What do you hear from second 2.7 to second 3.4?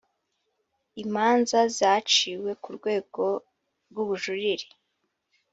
rwego